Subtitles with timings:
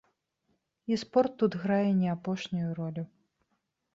[0.93, 3.03] І спорт тут грае не апошнюю ролю.